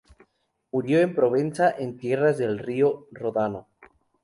Murió 0.71 0.99
en 0.99 1.13
Provenza, 1.13 1.69
en 1.77 1.99
tierras 1.99 2.39
del 2.39 2.57
río 2.57 3.05
Ródano. 3.11 3.67